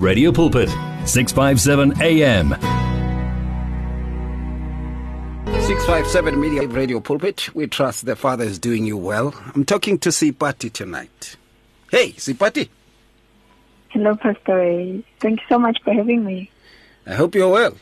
[0.00, 0.70] Radio Pulpit,
[1.04, 2.48] 657 AM.
[5.60, 7.54] 657 Media Radio Pulpit.
[7.54, 9.34] We trust the Father is doing you well.
[9.54, 11.36] I'm talking to Seipati tonight.
[11.90, 12.70] Hey, Seipati.
[13.90, 15.04] Hello, Pastor Ray.
[15.20, 16.50] Thank you so much for having me.
[17.06, 17.76] I hope you're well.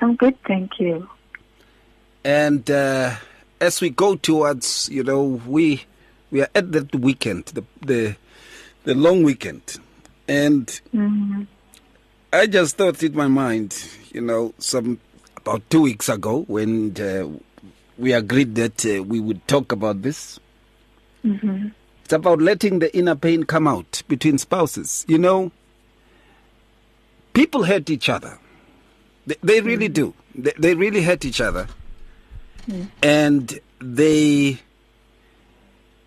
[0.00, 1.10] I'm good, thank you.
[2.22, 3.16] And uh,
[3.60, 5.82] as we go towards, you know, we
[6.30, 8.16] we are at that weekend, the the,
[8.84, 9.80] the long weekend,
[10.28, 11.42] and hmm
[12.32, 15.00] I just thought in my mind, you know, some
[15.36, 17.28] about two weeks ago when uh,
[17.96, 20.38] we agreed that uh, we would talk about this.
[21.22, 21.68] hmm
[22.04, 25.04] It's about letting the inner pain come out between spouses.
[25.08, 25.50] You know,
[27.32, 28.38] people hurt each other.
[29.26, 30.12] They, they really do.
[30.34, 31.68] They, they really hurt each other.
[33.02, 34.58] And they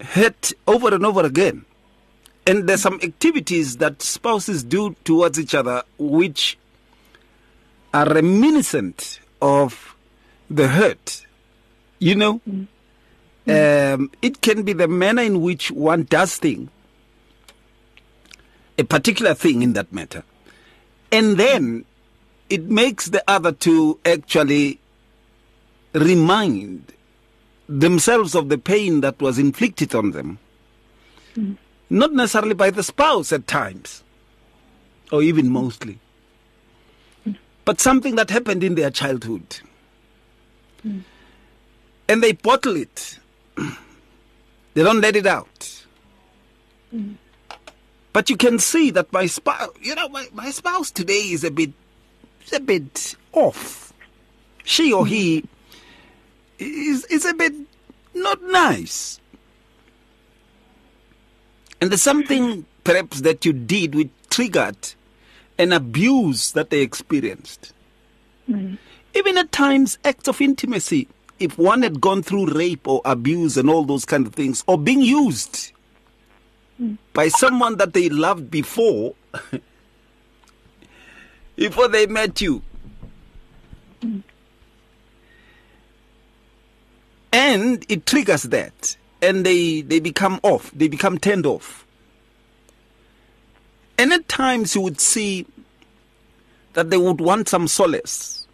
[0.02, 1.66] hurt over and over again.
[2.50, 6.58] And there's some activities that spouses do towards each other which
[7.94, 9.96] are reminiscent of
[10.50, 11.26] the hurt.
[12.00, 12.42] You know?
[13.48, 16.70] Um, it can be the manner in which one does thing,
[18.78, 20.24] a particular thing in that matter,
[21.12, 21.86] and then
[22.50, 24.80] it makes the other to actually
[25.94, 26.94] remind
[27.68, 30.38] themselves of the pain that was inflicted on them,
[31.90, 34.04] not necessarily by the spouse at times,
[35.12, 36.00] or even mostly,
[37.66, 39.60] but something that happened in their childhood.
[40.82, 41.00] Hmm.
[42.08, 43.20] And they bottle it
[44.74, 45.86] they don't let it out.
[46.92, 47.14] Hmm.
[48.14, 51.52] But you can see that my spouse, you know, my, my spouse today is a
[51.52, 51.72] bit,
[52.46, 53.94] is a bit off.
[54.64, 55.10] She or hmm.
[55.10, 55.46] he
[56.58, 57.54] is is a bit
[58.14, 59.20] not nice.
[61.82, 64.94] And there's something perhaps that you did which triggered
[65.58, 67.74] an abuse that they experienced.
[68.50, 68.76] Mm-hmm.
[69.16, 71.08] Even at times, acts of intimacy.
[71.40, 74.78] If one had gone through rape or abuse and all those kind of things, or
[74.78, 75.72] being used
[76.82, 76.98] mm.
[77.14, 79.16] by someone that they loved before,
[81.56, 82.62] before they met you.
[84.02, 84.24] Mm.
[87.32, 91.86] And it triggers that, and they, they become off, they become turned off.
[93.98, 95.46] And at times you would see
[96.74, 98.48] that they would want some solace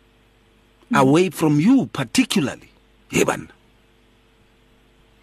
[0.89, 0.95] hmm.
[0.95, 2.71] away from you, particularly.
[3.11, 3.51] Heaven.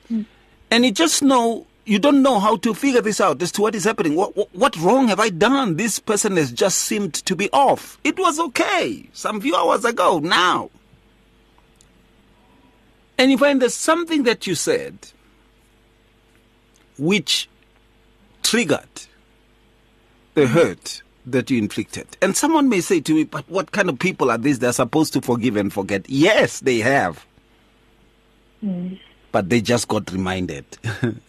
[0.08, 0.22] Hmm.
[0.70, 3.74] And you just know, you don't know how to figure this out as to what
[3.74, 4.14] is happening.
[4.14, 5.76] What, what, what wrong have I done?
[5.76, 7.98] This person has just seemed to be off.
[8.04, 10.70] It was okay some few hours ago, now.
[13.19, 14.97] And you find there's something that you said
[16.98, 17.48] which
[18.42, 18.88] triggered
[20.34, 20.53] the mm-hmm.
[20.53, 22.06] hurt that you inflicted.
[22.20, 24.58] And someone may say to me, but what kind of people are these?
[24.58, 26.08] They're supposed to forgive and forget.
[26.08, 27.25] Yes, they have.
[28.64, 28.98] Mm.
[29.30, 30.64] But they just got reminded.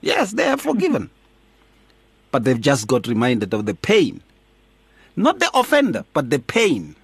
[0.00, 1.10] yes, they have forgiven.
[2.30, 4.22] But they've just got reminded of the pain.
[5.14, 6.96] Not the offender, but the pain.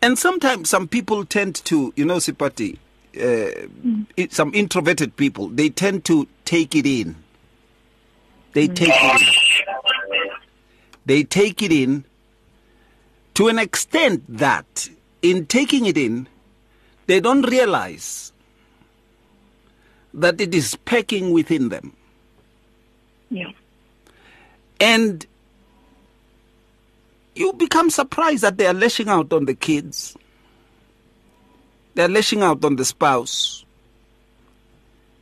[0.00, 2.78] And sometimes some people tend to, you know, Seipati,
[3.16, 3.66] uh,
[4.16, 7.16] it, some introverted people, they tend to take it in.
[8.52, 10.32] They take it in.
[11.04, 12.04] They take it in
[13.34, 14.88] to an extent that
[15.22, 16.28] in taking it in,
[17.06, 18.32] they don't realize
[20.14, 21.96] that it is packing within them.
[23.30, 23.52] Yeah.
[24.78, 25.26] And
[27.34, 30.16] you become surprised that they are lashing out on the kids.
[31.94, 33.64] They're lashing out on the spouse.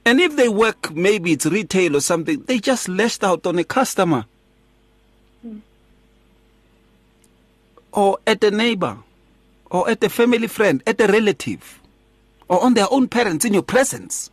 [0.04, 3.64] And if they work, maybe it's retail or something, they just lashed out on a
[3.64, 4.24] customer.
[7.92, 8.98] Or at a neighbor.
[9.70, 11.80] Or at a family friend, at a relative.
[12.48, 14.30] Or on their own parents in your presence.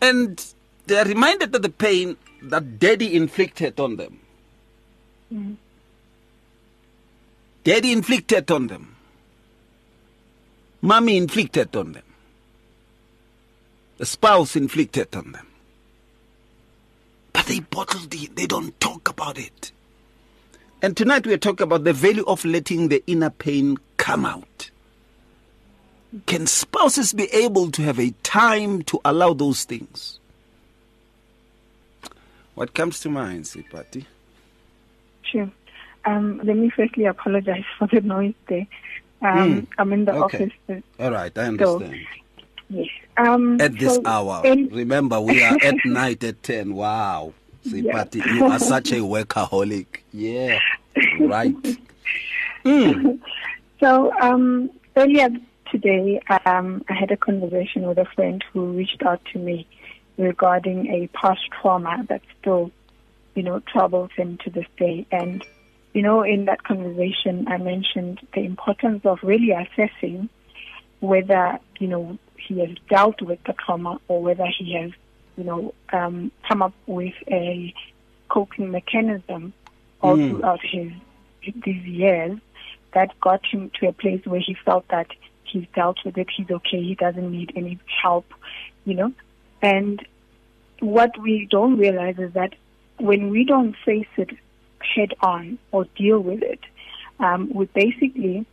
[0.00, 0.44] And
[0.86, 4.20] they are reminded of the pain that daddy inflicted on them.
[5.32, 5.56] Mm.
[7.64, 8.91] Daddy inflicted on them.
[10.82, 12.02] Mommy inflicted on them.
[13.98, 15.46] The spouse inflicted on them.
[17.32, 19.70] But they bottled it, they don't talk about it.
[20.82, 24.70] And tonight we are talking about the value of letting the inner pain come out.
[26.26, 30.18] Can spouses be able to have a time to allow those things?
[32.56, 34.04] What comes to mind, Seipati?
[35.22, 35.50] Sure.
[36.04, 38.66] Um, let me firstly apologize for the noise there.
[39.22, 40.50] Um, Mm, I'm in the okay.
[40.68, 40.82] office.
[40.98, 42.06] All right, I So, understand.
[42.70, 42.88] yes.
[43.16, 44.42] Um, at this so hour.
[44.44, 46.74] in- Remember, we are at night at 10.
[46.74, 47.32] Wow.
[47.64, 48.04] See, Yeah.
[48.12, 49.86] you are such a workaholic.
[50.12, 50.58] Yeah.
[51.20, 51.54] Right.
[53.80, 55.28] So um, earlier
[55.70, 59.66] today, um, I had a conversation with a friend who reached out to me
[60.18, 62.70] regarding a past trauma that still,
[63.34, 65.04] you know, troubles him to this day.
[65.10, 65.44] And,
[65.92, 70.28] you know, in that conversation, I mentioned the importance of really assessing
[71.00, 74.90] whether, you know, he has dealt with the trauma or whether he has,
[75.36, 77.74] you know, um, come up with a
[78.28, 79.52] coping mechanism
[80.00, 80.30] all Mm.
[80.30, 80.92] throughout his
[81.64, 82.38] these years
[82.94, 85.08] that got him to a place where he felt that
[85.44, 88.26] he's dealt with it, he's okay, he doesn't need any help,
[88.84, 89.12] you know.
[89.60, 90.04] And
[90.80, 92.54] what we don't realize is that
[92.98, 94.30] when we don't face it
[94.94, 96.60] head on or deal with it,
[97.20, 98.46] um, we basically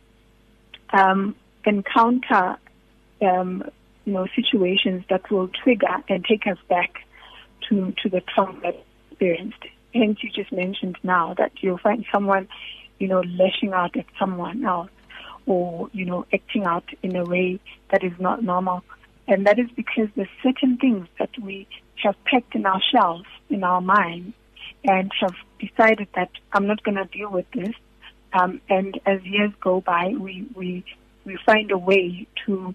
[0.92, 1.34] um,
[1.64, 2.56] encounter
[3.22, 3.64] um,
[4.04, 7.04] you know situations that will trigger and take us back
[7.68, 8.72] to to the trauma
[9.10, 9.64] experienced.
[9.94, 12.48] Hence, you just mentioned now that you'll find someone,
[12.98, 14.90] you know, lashing out at someone else,
[15.46, 17.58] or you know, acting out in a way
[17.90, 18.84] that is not normal,
[19.26, 21.66] and that is because there's certain things that we
[22.02, 24.32] have packed in our shelves in our mind,
[24.84, 27.74] and have decided that I'm not going to deal with this.
[28.32, 30.84] Um, and as years go by, we we
[31.24, 32.74] we find a way to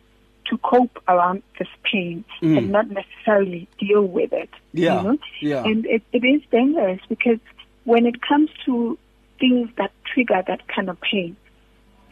[0.50, 2.58] to cope around this pain Mm.
[2.58, 4.50] and not necessarily deal with it.
[4.74, 5.18] Yeah, You know?
[5.42, 5.64] yeah.
[5.64, 7.40] And it, it is dangerous because
[7.84, 8.98] when it comes to
[9.40, 11.36] things that trigger that kind of pain,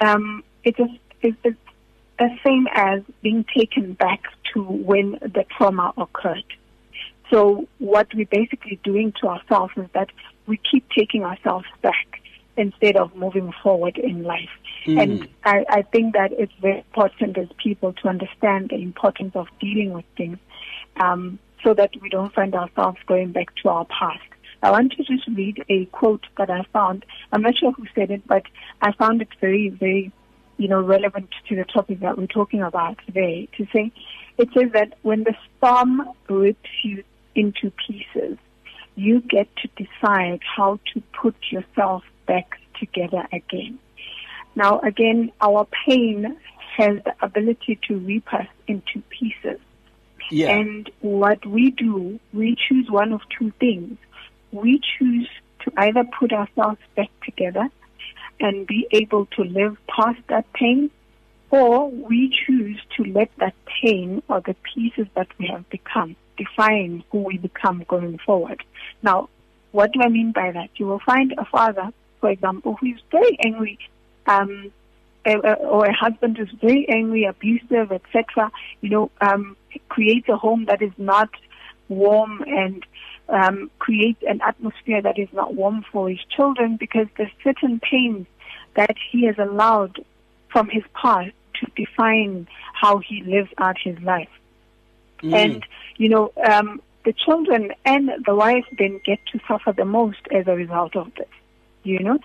[0.01, 0.89] um, it is
[1.21, 1.57] it, it's
[2.17, 4.21] the same as being taken back
[4.53, 6.43] to when the trauma occurred.
[7.33, 10.09] So what we're basically doing to ourselves is that
[10.45, 12.21] we keep taking ourselves back
[12.57, 14.51] instead of moving forward in life.
[14.85, 19.47] And I, I think that it's very important as people to understand the importance of
[19.59, 20.37] dealing with things
[20.97, 24.21] um, so that we don't find ourselves going back to our past.
[24.61, 27.03] I want to just read a quote that I found.
[27.31, 28.43] I'm not sure who said it, but
[28.81, 30.11] I found it very, very,
[30.57, 33.49] you know, relevant to the topic that we're talking about today.
[33.57, 33.91] To say,
[34.37, 37.03] it says that when the storm rips you
[37.35, 38.37] into pieces,
[38.95, 43.79] you get to decide how to put yourself back together again.
[44.55, 46.37] Now, again, our pain
[46.77, 49.59] has the ability to rip us into pieces.
[50.31, 50.55] Yeah.
[50.55, 53.97] And what we do, we choose one of two things.
[54.51, 55.29] We choose
[55.61, 57.69] to either put ourselves back together
[58.39, 60.89] and be able to live past that pain,
[61.49, 67.03] or we choose to let that pain or the pieces that we have become define
[67.11, 68.63] who we become going forward.
[69.01, 69.29] Now,
[69.71, 70.69] what do I mean by that?
[70.75, 71.91] You will find a father,
[72.21, 73.79] for example, who is very angry
[74.27, 74.71] um,
[75.25, 78.51] or a husband who's very angry, abusive, etc.,
[78.81, 79.55] you know, um,
[79.89, 81.29] creates a home that is not
[81.89, 82.85] warm and
[83.29, 88.27] um, creates an atmosphere that is not warm for his children because there's certain pains
[88.75, 90.03] that he has allowed
[90.51, 94.29] from his past to define how he lives out his life.
[95.31, 95.65] And,
[95.97, 100.47] you know, um, the children and the wife then get to suffer the most as
[100.47, 101.27] a result of this,
[101.83, 102.19] you know.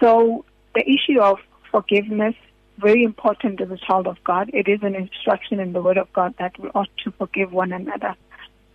[0.00, 1.38] So the issue of
[1.70, 2.34] forgiveness,
[2.78, 4.50] very important as a child of God.
[4.52, 7.72] It is an instruction in the Word of God that we ought to forgive one
[7.72, 8.14] another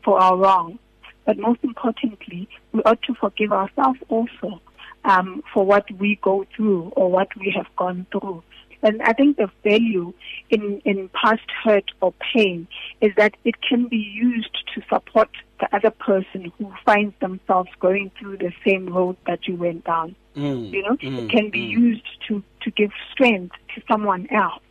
[0.04, 0.80] for our wrongs.
[1.26, 4.62] But most importantly, we ought to forgive ourselves also
[5.06, 8.44] um, for what we go through or what we have gone through.
[8.84, 10.14] And I think the value
[10.50, 12.68] in, in past hurt or pain
[13.02, 18.12] is that it can be used to support the other person who finds themselves going
[18.20, 20.16] through the same road that you went down.
[20.36, 21.70] Mm, You know, mm, it can be mm.
[21.70, 24.62] used to, to give strength to someone else.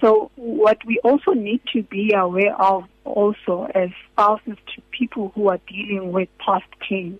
[0.00, 5.48] So what we also need to be aware of also as spouses to people who
[5.48, 7.18] are dealing with past pain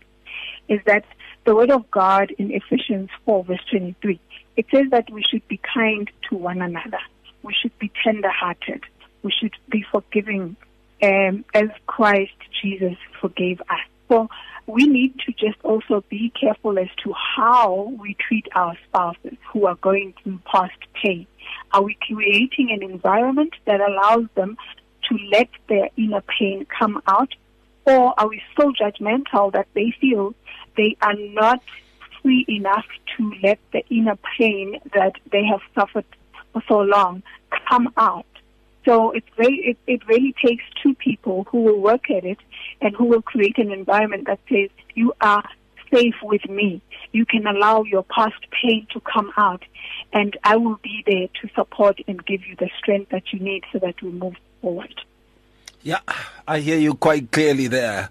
[0.68, 1.04] is that
[1.46, 4.20] the word of God in Ephesians 4 verse 23,
[4.56, 6.98] it says that we should be kind to one another.
[7.42, 8.82] We should be tender hearted.
[9.22, 10.56] We should be forgiving
[11.02, 13.78] um, as Christ Jesus forgave us.
[14.08, 14.28] So
[14.66, 19.66] we need to just also be careful as to how we treat our spouses who
[19.66, 21.28] are going through past pain.
[21.72, 24.56] Are we creating an environment that allows them
[25.08, 27.32] to let their inner pain come out?
[27.86, 30.34] Or are we so judgmental that they feel
[30.76, 31.62] they are not
[32.20, 36.04] free enough to let the inner pain that they have suffered
[36.52, 37.22] for so long
[37.68, 38.26] come out?
[38.84, 42.38] So it's very, it, it really takes two people who will work at it
[42.80, 45.44] and who will create an environment that says you are
[45.92, 46.80] safe with me.
[47.12, 49.64] You can allow your past pain to come out
[50.12, 53.64] and I will be there to support and give you the strength that you need
[53.72, 54.94] so that we move forward.
[55.82, 56.00] Yeah,
[56.48, 58.10] I hear you quite clearly there.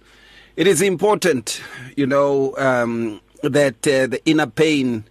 [0.56, 1.62] It is important,
[1.98, 5.04] you know, um, that uh, the inner pain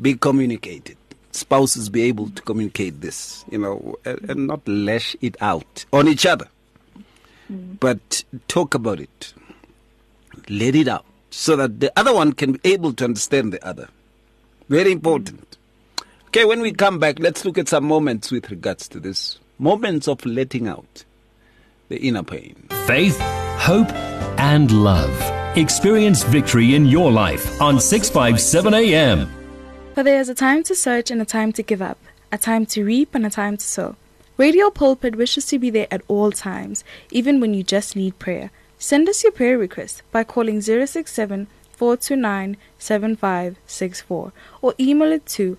[0.00, 0.96] be communicated.
[1.32, 6.08] Spouses be able to communicate this, you know, and, and not lash it out on
[6.08, 6.48] each other,
[7.48, 9.32] but talk about it,
[10.48, 13.88] let it out, so that the other one can be able to understand the other.
[14.68, 15.56] Very important.
[16.26, 19.38] Okay, when we come back, let's look at some moments with regards to this.
[19.60, 21.04] Moments of letting out
[21.90, 22.54] the inner pain.
[22.86, 23.18] Faith,
[23.58, 23.92] hope,
[24.38, 25.12] and love.
[25.58, 29.28] Experience victory in your life on 657 AM.
[29.94, 31.98] For there is a time to search and a time to give up,
[32.30, 33.96] a time to reap and a time to sow.
[34.36, 38.52] Radio Pulpit wishes to be there at all times, even when you just need prayer.
[38.78, 44.32] Send us your prayer request by calling 067 429 7564
[44.62, 45.58] or email it to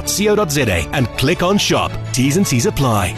[0.91, 1.91] and click on shop.
[2.13, 3.13] T's and C's apply.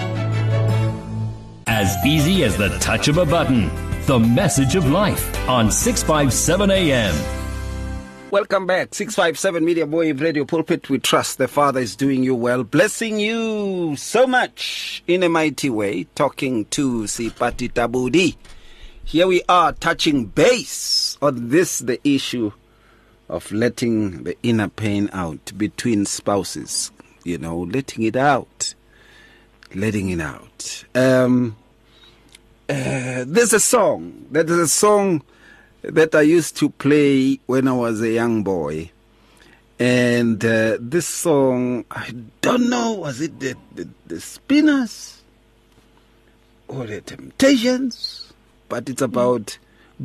[1.68, 3.72] As easy as the touch of a button.
[4.06, 7.16] The message of life on 657 AM.
[8.32, 8.96] Welcome back.
[8.96, 10.90] 657 Media Boy Radio Pulpit.
[10.90, 15.70] We trust the Father is doing you well, blessing you so much in a mighty
[15.70, 16.06] way.
[16.16, 18.36] Talking to Seipati Tabudi.
[19.06, 22.52] Here we are touching base on this, the issue
[23.34, 26.92] of letting the inner pain out between spouses.
[27.24, 28.76] You know, letting it out.
[29.74, 30.84] Letting it out.
[30.94, 31.56] Um,
[32.70, 34.28] uh, there's a song.
[34.30, 35.24] There's a song
[35.82, 38.92] that I used to play when I was a young boy.
[39.80, 45.24] And uh, this song, I don't know, was it the, the, the Spinners
[46.68, 48.32] or the Temptations?
[48.70, 49.58] But it's about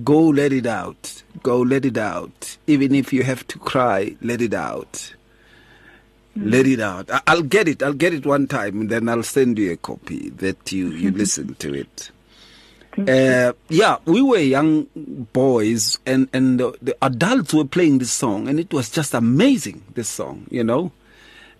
[0.04, 1.22] go let it out.
[1.42, 2.56] Go let it out.
[2.66, 5.14] Even if you have to cry, let it out.
[6.36, 7.10] Let it out.
[7.10, 7.82] I- I'll get it.
[7.82, 11.10] I'll get it one time, and then I'll send you a copy that you, you
[11.22, 12.10] listen to it.
[12.96, 14.86] Uh, yeah, we were young
[15.32, 19.82] boys, and and the, the adults were playing this song, and it was just amazing.
[19.94, 20.90] This song, you know.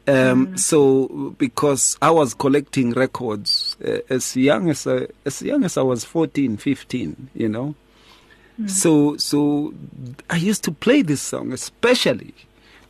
[0.09, 5.77] Um, So because I was collecting records uh, as young as I, as young as
[5.77, 7.75] I was 14, 15, you know.
[8.67, 9.73] So so
[10.29, 12.35] I used to play this song, especially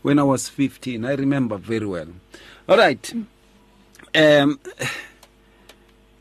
[0.02, 1.04] when I was 15.
[1.04, 2.08] I remember very well.
[2.68, 3.12] All right.
[4.14, 4.58] Um,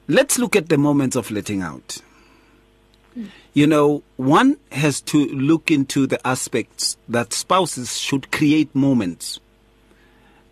[0.08, 2.02] let's look at the moments of letting out.
[3.54, 9.40] You know, one has to look into the aspects that spouses should create moments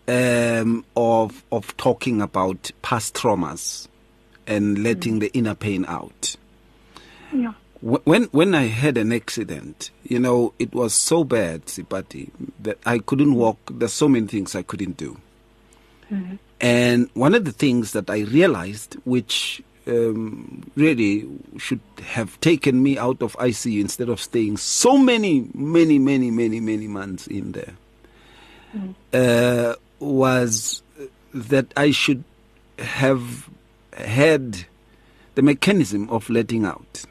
[0.08, 3.88] um, of of talking about past traumas
[4.48, 6.36] and letting the inner pain out.
[7.34, 7.54] Yeah.
[7.86, 12.30] Wh- When when I had an accident, you know, it was so bad, Seipati,
[12.66, 13.60] that I couldn't walk.
[13.80, 15.18] There's so many things I couldn't do.
[16.62, 21.28] And one of the things that I realized, which um, really
[21.58, 21.82] should
[22.16, 26.88] have taken me out of ICU instead of staying so many, many, many, many, many
[26.88, 27.74] months in there,
[29.14, 30.82] uh, was
[31.34, 32.24] that I should
[32.80, 33.50] have
[33.98, 34.66] had
[35.36, 37.04] the mechanism of letting out.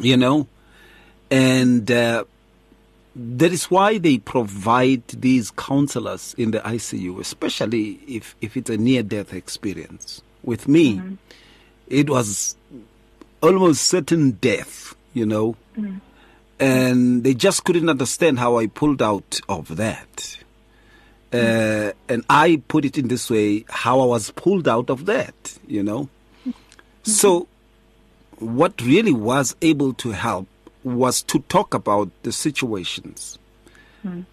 [0.00, 0.46] You know?
[1.30, 2.24] And uh,
[3.14, 8.76] that is why they provide these counselors in the ICU, especially if, if it's a
[8.76, 10.22] near death experience.
[10.42, 11.00] With me,
[11.88, 12.56] it was
[13.42, 15.56] almost certain death, you know.
[16.58, 20.38] And they just couldn't understand how I pulled out of that.
[21.32, 25.58] Uh, and I put it in this way how I was pulled out of that,
[25.66, 26.08] you know.
[27.04, 27.48] So,
[28.42, 30.46] what really was able to help
[30.84, 33.38] was to talk about the situations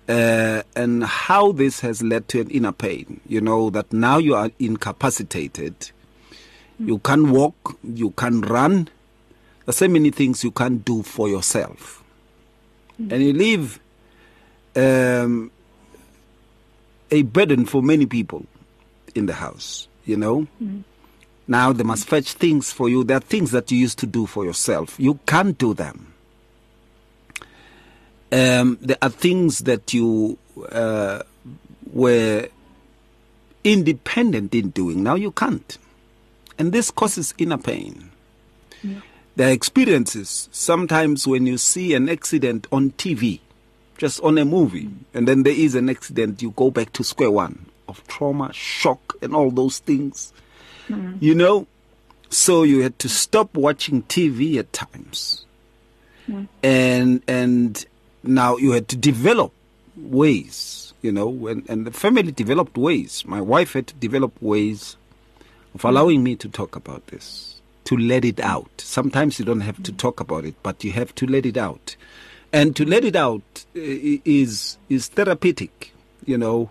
[0.07, 3.21] uh, and how this has led to an inner pain.
[3.27, 5.91] You know, that now you are incapacitated,
[6.79, 8.89] you can't walk, you can't run.
[9.65, 12.03] There's so many things you can't do for yourself.
[12.97, 13.79] And you leave
[14.75, 15.51] um,
[17.11, 18.45] a burden for many people
[19.13, 20.47] in the house, you know.
[21.49, 23.03] Now they must fetch things for you.
[23.03, 24.99] There are things that you used to do for yourself.
[24.99, 26.13] You can't do them.
[28.31, 30.37] Um, there are things that you
[30.71, 31.23] uh,
[31.91, 32.47] were
[33.63, 35.01] independent in doing.
[35.01, 35.79] Now you can't.
[36.59, 38.11] And this causes inner pain.
[39.35, 40.49] Their experiences.
[40.51, 43.39] Sometimes when you see an accident on TV,
[43.97, 47.31] just on a movie, and then there is an accident, you go back to square
[47.31, 50.31] one of trauma, shock, and all those things.
[50.89, 51.17] Mm-hmm.
[51.19, 51.67] You know,
[52.29, 55.45] so you had to stop watching TV at times,
[56.27, 56.47] mm.
[56.63, 57.85] and and
[58.23, 59.53] now you had to develop
[59.95, 60.93] ways.
[61.01, 63.23] You know, and and the family developed ways.
[63.25, 64.97] My wife had to develop ways
[65.73, 65.89] of mm.
[65.89, 68.69] allowing me to talk about this, to let it out.
[68.77, 69.97] Sometimes you don't have to mm.
[69.97, 71.95] talk about it, but you have to let it out,
[72.51, 73.81] and to let it out uh,
[74.25, 75.93] is is therapeutic.
[76.25, 76.69] You know,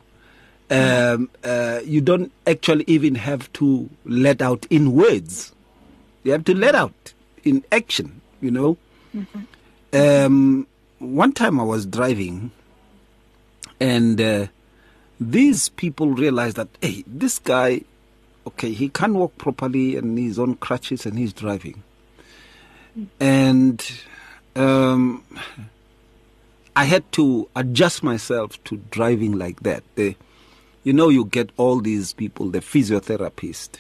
[0.71, 5.53] um, uh, you don't actually even have to let out in words.
[6.25, 8.21] You have to let out in action.
[8.41, 8.77] You know.
[9.93, 10.67] Um,
[10.99, 12.51] one time I was driving,
[13.81, 14.47] and uh,
[15.19, 17.83] these people realized that hey, this guy,
[18.47, 21.83] okay, he can't walk properly and he's on crutches and he's driving,
[23.19, 23.91] and
[24.55, 25.25] um,
[26.77, 29.83] I had to adjust myself to driving like that.
[29.95, 30.17] The,
[30.85, 33.77] you know, you get all these people, the physiotherapist,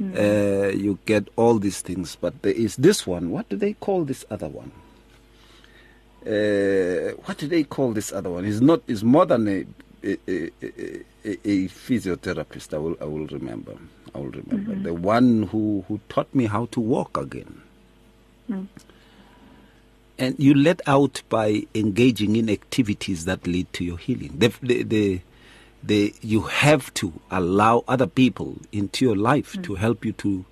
[0.00, 3.30] uh, you get all these things, but there is this one.
[3.30, 4.70] What do they call this other one?
[6.28, 8.44] uh, what do they call this other one?
[8.44, 8.82] It's not.
[8.86, 9.64] It's more than a
[10.04, 10.50] a, a,
[11.24, 12.74] a, physiotherapist.
[12.74, 12.96] I will.
[13.00, 13.76] I will remember.
[14.14, 17.62] I will remember the one who who taught me how to walk again.
[20.20, 24.34] And you let out by engaging in activities that lead to your healing.
[24.36, 25.20] The, the, the,
[25.88, 30.44] the, you have to allow other people into your life to help you to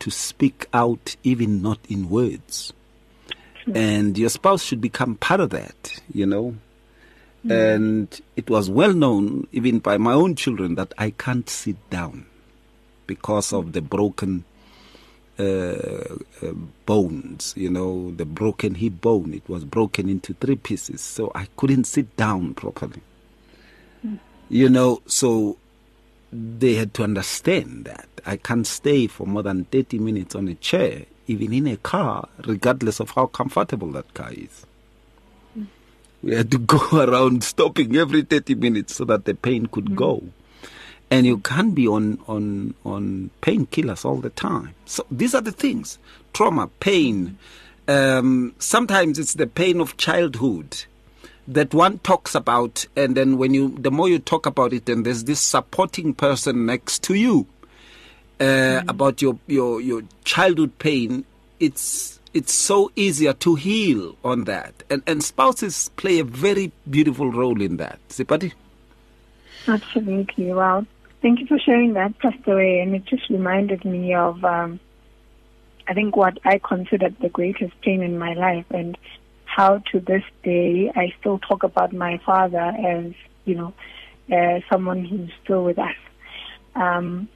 [0.00, 2.72] to speak out, even not in words
[3.74, 6.56] and your spouse should become part of that, you know.
[7.48, 12.26] And it was well known, even by my own children, that I can't sit down
[13.06, 14.44] because of the broken
[15.38, 16.52] uh, uh,
[16.84, 19.32] bones, you know, the broken hip bone.
[19.32, 23.00] It was broken into three pieces, so I couldn't sit down properly.
[24.48, 25.58] You know, so
[26.32, 30.54] they had to understand that I can't stay for more than 30 minutes on a
[30.54, 34.66] chair, even in a car, regardless of how comfortable that car is.
[35.58, 35.66] Mm.
[36.22, 39.96] We had to go around stopping every 30 minutes so that the pain could mm.
[39.96, 40.24] go.
[41.10, 44.74] And you can't be on, on, on painkillers all the time.
[44.84, 45.98] So these are the things
[46.34, 47.38] trauma, pain.
[47.86, 48.18] Mm.
[48.18, 50.84] Um, sometimes it's the pain of childhood
[51.48, 55.02] that one talks about and then when you the more you talk about it then
[55.02, 57.46] there's this supporting person next to you
[58.40, 61.24] uh, about your, your your childhood pain
[61.58, 67.32] it's it's so easier to heal on that and and spouses play a very beautiful
[67.32, 68.52] role in that Seipati?
[69.68, 70.52] Absolutely.
[70.52, 70.86] Wow.
[71.20, 72.80] Thank you for sharing that, Pastor Ray.
[72.80, 74.80] And it just reminded me of, um,
[75.86, 78.96] I think, what I considered the greatest pain in my life and
[79.58, 83.12] how to this day I still talk about my father as,
[83.44, 83.74] you know,
[84.32, 85.96] uh, someone who's still with us.
[86.76, 87.28] Um,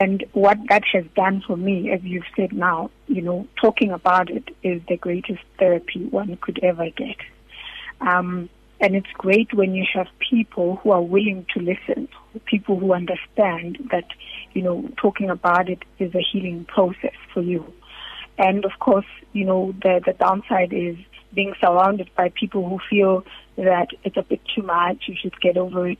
[0.00, 4.30] and what that has done for me, as you've said now, you know, talking about
[4.30, 7.18] it is the greatest therapy one could ever get.
[8.00, 8.48] Um,
[8.80, 12.08] and it's great when you have people who are willing to listen,
[12.46, 14.08] people who understand that,
[14.54, 17.72] you know, talking about it is a healing process for you.
[18.38, 20.96] And of course, you know, the, the downside is
[21.34, 23.24] being surrounded by people who feel
[23.56, 25.98] that it's a bit too much, you should get over it,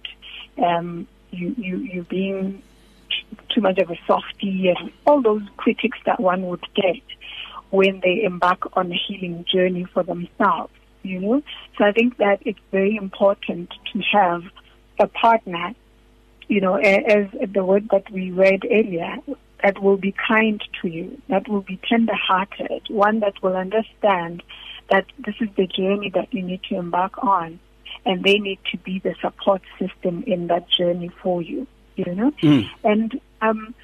[0.58, 2.62] um, you, you, you're being
[3.50, 7.02] too much of a softie and all those critics that one would get
[7.70, 11.42] when they embark on a healing journey for themselves, you know.
[11.78, 14.42] So I think that it's very important to have
[14.98, 15.74] a partner,
[16.48, 19.16] you know, as the word that we read earlier,
[19.62, 24.42] that will be kind to you, that will be tender hearted, one that will understand
[24.90, 27.58] that this is the journey that you need to embark on
[28.06, 32.32] and they need to be the support system in that journey for you, you know.
[32.84, 33.74] And um,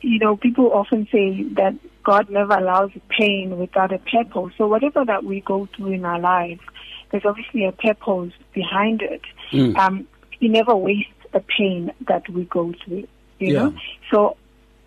[0.00, 4.52] you know, people often say that God never allows pain without a purpose.
[4.58, 6.60] So whatever that we go through in our lives,
[7.10, 9.22] there's obviously a purpose behind it.
[9.76, 13.06] Um, he never wastes a pain that we go through.
[13.38, 13.58] You Yeah.
[13.58, 13.74] know,
[14.10, 14.36] so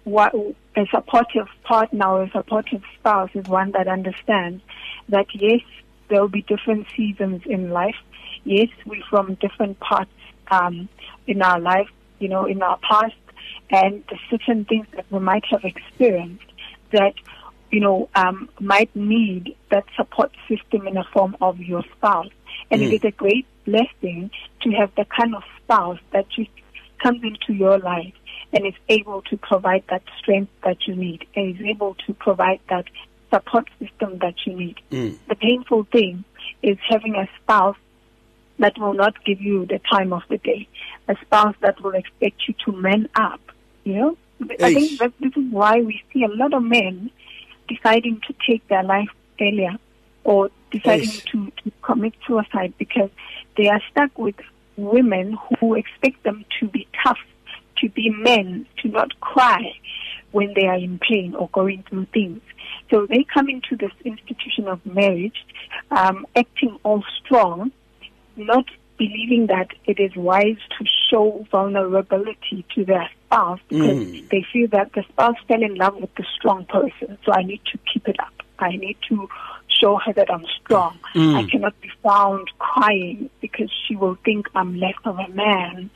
[0.05, 4.63] what a supportive partner or a supportive spouse is one that understands
[5.09, 5.61] that yes,
[6.09, 7.95] there will be different seasons in life.
[8.43, 10.11] Yes, we're from different parts
[10.49, 10.87] um,
[11.25, 11.89] in our life,
[12.19, 13.15] you know, in our past,
[13.71, 16.45] and the certain things that we might have experienced
[16.91, 17.15] that
[17.71, 22.29] you know um, might need that support system in the form of your spouse.
[22.69, 24.29] And it is a great blessing
[24.61, 26.49] to have the kind of spouse that just
[27.01, 28.13] comes into your life
[28.55, 32.59] and is able to provide that strength that you need and is able to provide
[32.69, 32.85] that
[33.31, 34.77] support system that you need.
[34.91, 35.17] Mm.
[35.27, 36.23] The painful thing
[36.63, 37.75] is having a spouse
[38.59, 40.67] that will not give you the time of the day,
[41.09, 43.41] a spouse that will expect you to man up.
[43.83, 44.17] You know,
[44.61, 47.11] I think that this is why we see a lot of men
[47.67, 49.09] deciding to take their life
[49.41, 49.75] earlier
[50.23, 51.25] or deciding Eish.
[51.31, 53.09] to, to commit suicide because
[53.57, 54.35] they are stuck with
[54.77, 57.19] women who expect them to be tough,
[57.77, 59.73] to be men, to not cry
[60.31, 62.41] when they are in pain or going through things.
[62.91, 65.45] So they come into this institution of marriage
[65.91, 67.71] um, acting all strong,
[68.35, 68.65] not
[68.97, 74.29] believing that it is wise to show vulnerability to their spouse because Mm.
[74.29, 77.61] they feel that the spouse fell in love with the strong person, so I need
[77.71, 78.33] to keep it up.
[78.59, 79.27] I need to
[79.67, 80.97] show her that I'm strong.
[81.13, 81.35] Mm.
[81.35, 85.89] I cannot be found crying because she will think I'm less of a man,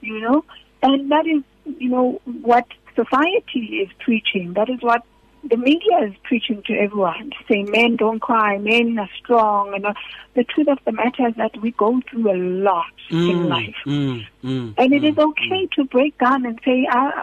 [0.00, 0.44] you know?
[0.82, 1.42] And that is,
[1.78, 4.54] you know, what society is preaching.
[4.54, 5.02] That is what
[5.44, 9.74] the media is preaching to everyone, saying men don't cry, men are strong.
[9.74, 9.94] And uh,
[10.34, 13.74] the truth of the matter is that we go through a lot in life.
[13.84, 17.22] Mm, mm, And it is okay to break down and say, I,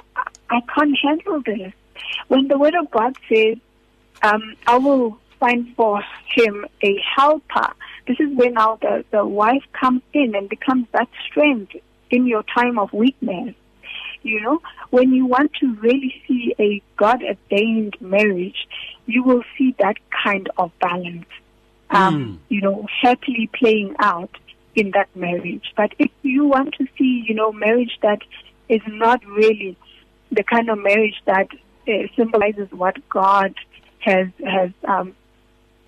[0.50, 1.74] I, can't handle this.
[2.28, 3.58] When the Word of God says,
[4.22, 6.04] um, I will find for
[6.36, 7.74] him a helper,
[8.06, 11.76] this is when now the, the wife comes in and becomes that strength
[12.10, 13.56] in your time of weakness.
[14.22, 18.67] You know, when you want to really see a God ordained marriage,
[19.06, 21.26] you will see that kind of balance,
[21.89, 24.32] um, you know, happily playing out
[24.76, 25.72] in that marriage.
[25.76, 28.19] But if you want to see, you know, marriage that
[28.67, 29.78] is not really
[30.32, 31.48] the kind of marriage that
[31.88, 33.54] uh, symbolizes what God
[34.00, 35.15] has has um,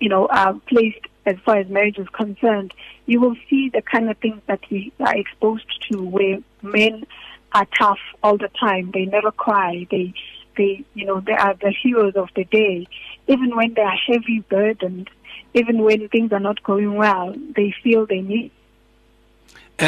[0.00, 2.74] you know uh, placed as far as marriage is concerned,
[3.06, 7.06] you will see the kind of things that we are exposed to, where men
[7.52, 8.90] are tough all the time.
[8.92, 9.86] They never cry.
[9.90, 10.14] They
[10.56, 12.86] they you know they are the heroes of the day,
[13.28, 15.10] even when they are heavy burdened.
[15.54, 18.50] Even when things are not going well, they feel they need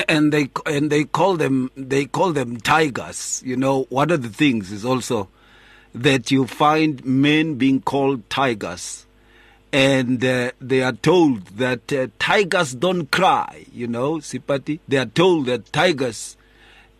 [0.08, 3.42] and they and they call them they call them tigers.
[3.44, 5.28] You know, one of the things is also
[5.94, 9.06] that you find men being called tigers,
[9.74, 13.66] and uh, they are told that uh, tigers don't cry.
[13.72, 14.78] You know, Seipati.
[14.86, 16.36] They are told that tigers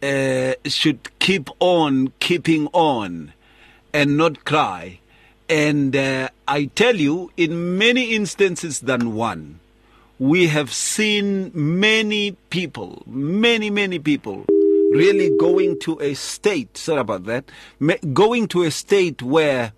[0.03, 3.33] uh, should keep on keeping on,
[3.93, 4.99] and not cry.
[5.49, 9.61] And uh, I tell you, in many instances than one,
[10.19, 17.25] we have seen many people, many, many people really going to a state, sorry about
[17.27, 17.45] that,
[18.13, 19.73] going to a state where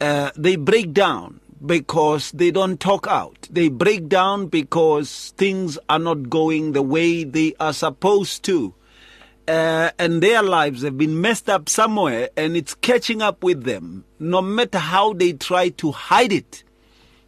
[0.00, 3.48] uh, they break down because they don't talk out.
[3.50, 8.74] They break down because things are not going the way they are supposed to.
[9.46, 14.04] Uh, and their lives have been messed up somewhere and it's catching up with them.
[14.18, 16.62] No matter how they try to hide it,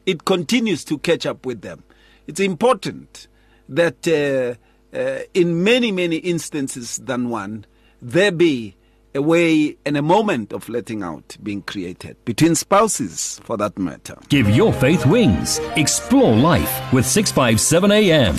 [0.06, 1.82] it continues to catch up with them.
[2.26, 3.26] It's important
[3.68, 7.66] that uh, uh, in many, many instances than one,
[8.00, 8.76] there be
[9.14, 14.16] a way and a moment of letting out being created between spouses, for that matter.
[14.28, 15.58] Give your faith wings.
[15.76, 18.36] Explore life with 657 AM.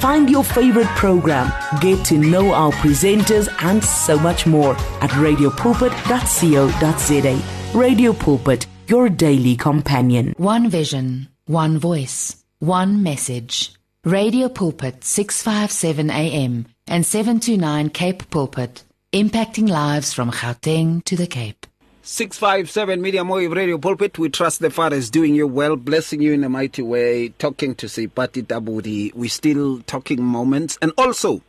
[0.00, 7.78] Find your favorite program, get to know our presenters, and so much more at radiopulpit.co.za.
[7.78, 10.34] Radio Pulpit, your daily companion.
[10.36, 13.72] One vision, one voice, one message.
[14.04, 21.66] Radio Pulpit 657 AM and 729 Cape Pulpit, impacting lives from Gauteng to the Cape.
[22.10, 24.18] 657 Medium Wave Radio Pulpit.
[24.18, 27.28] We trust the Father is doing you well, blessing you in a mighty way.
[27.28, 29.12] Talking to Seipati Tabudi.
[29.14, 31.42] We're still talking moments and also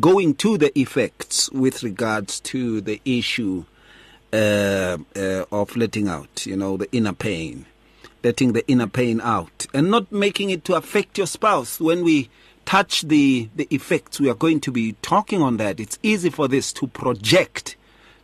[0.00, 3.64] going to the effects with regards to the issue
[4.32, 7.66] uh, uh, of letting out, you know, the inner pain.
[8.24, 11.78] Letting the inner pain out and not making it to affect your spouse.
[11.78, 12.30] When we
[12.64, 15.78] touch the, the effects, we are going to be talking on that.
[15.78, 17.76] It's easy for this to project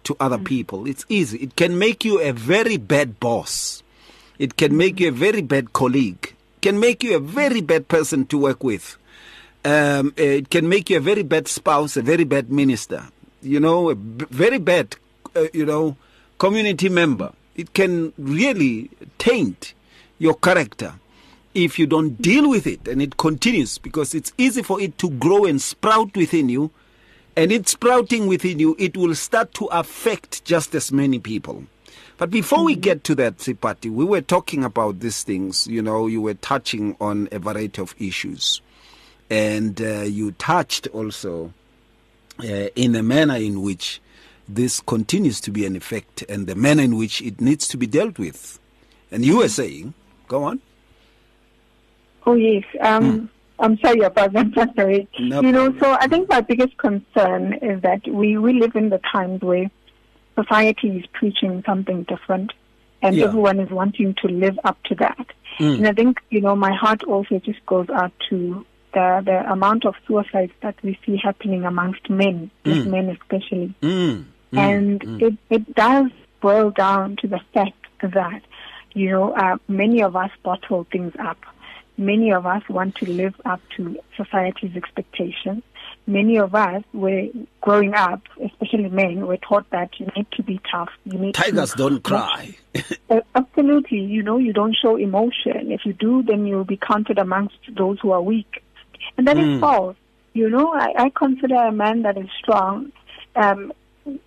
[0.07, 0.87] to other people.
[0.87, 1.39] It's easy.
[1.39, 3.83] It can make you a very bad boss.
[4.39, 6.35] It can make you a very bad colleague.
[6.63, 8.97] Can make you a very bad person to work with.
[9.65, 13.09] Um, it can make you a very bad spouse, a very bad minister.
[13.43, 14.97] You know, a b- very bad,
[15.35, 15.97] uh, you know,
[16.39, 17.33] community member.
[17.57, 19.75] It can really taint
[20.19, 20.95] your character
[21.55, 25.11] if you don't deal with it and it continues because it's easy for it to
[25.11, 26.71] grow and sprout within you
[27.37, 31.65] and it's sprouting within you it will start to affect just as many people.
[32.19, 36.07] But before we get to that Seipati, we were talking about these things you know
[36.07, 38.63] you were touching on a variety of issues.
[39.29, 41.53] And uh, you touched also
[42.39, 44.01] uh, in the manner in which
[44.49, 47.87] this continues to be an effect and the manner in which it needs to be
[47.87, 48.61] dealt with.
[49.11, 49.95] And you were saying
[50.29, 50.61] go on.
[52.27, 52.65] Oh yes.
[52.81, 54.47] Um, I'm sorry about that.
[54.57, 55.09] I'm sorry.
[55.19, 58.91] No you know, so I think my biggest concern is that we, we live in
[58.91, 59.71] the times where
[60.39, 62.53] society is preaching something different
[63.03, 63.25] and Yeah.
[63.27, 65.27] everyone is wanting to live up to that.
[65.59, 65.79] Mm.
[65.79, 69.85] And I think, you know, my heart also just goes out to the, the amount
[69.87, 72.87] of suicides that we see happening amongst men, Mm.
[72.89, 73.75] men especially.
[73.83, 75.23] Mm, and mm.
[75.23, 78.43] it, it does boil down to the fact that,
[78.93, 81.39] you know, uh, many of us bottle things up.
[81.99, 85.63] Many of us want to live up to society's expectations.
[86.07, 87.27] Many of us, were
[87.61, 90.91] growing up, especially men, were taught that you need to be tough.
[91.05, 92.55] You need tigers to don't cry
[93.11, 94.01] uh, absolutely.
[94.01, 95.73] You know, you don't show emotion.
[95.73, 98.63] If you do, then you'll be counted amongst those who are weak.
[99.17, 99.61] And that is Mm.
[99.61, 99.97] false.
[100.35, 102.93] You know, I, I consider a man that is strong,
[103.37, 103.73] um,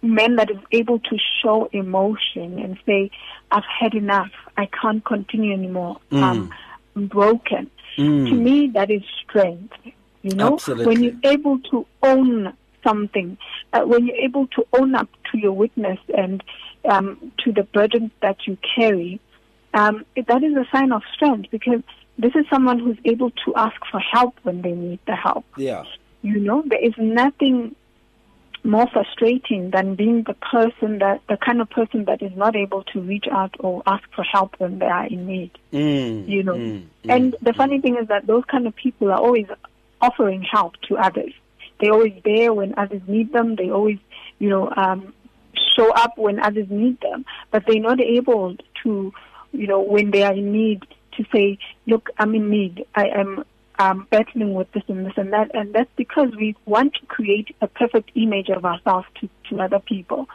[0.02, 3.12] man that is able to show emotion and say,
[3.52, 4.32] I've had enough.
[4.58, 5.98] I can't continue anymore.
[6.12, 6.24] Mm.
[6.24, 6.54] Um,
[7.08, 7.70] broken.
[7.98, 8.30] Mm.
[8.30, 9.74] To me, that is strength.
[10.22, 10.86] You know, Absolutely.
[10.86, 13.38] when you're able to own something,
[13.74, 16.44] uh, when you're able to own up to your weakness and
[16.90, 19.20] um, to the burden that you carry,
[19.74, 21.82] um, that is a sign of strength because
[22.18, 25.46] this is someone who's able to ask for help when they need the help.
[25.58, 25.84] yeah
[26.22, 27.76] You know, there is nothing
[28.64, 32.84] more frustrating than being the person that the kind of person that is not able
[32.84, 36.56] to reach out or ask for help when they are in need mm, you know.
[36.56, 39.48] mm, and mm, the funny thing is that those kind of people are always
[40.02, 41.34] offering help to others.
[41.80, 43.56] They're always there when others need them.
[43.56, 44.00] They always,
[44.38, 45.14] you know, um,
[45.76, 47.26] show up when others need them.
[47.52, 49.14] But they're not able to,
[49.52, 50.84] you know, when they are in need,
[51.18, 52.86] to say, "Look, I'm in need.
[52.96, 53.44] I am."
[53.80, 57.56] Um, battling with this and this and that, and that's because we want to create
[57.62, 60.28] a perfect image of ourselves to, to other people